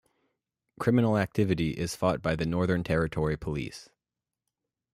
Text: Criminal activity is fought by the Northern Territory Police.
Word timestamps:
Criminal 0.79 1.15
activity 1.15 1.73
is 1.73 1.95
fought 1.95 2.23
by 2.23 2.35
the 2.35 2.47
Northern 2.47 2.83
Territory 2.83 3.37
Police. 3.37 3.87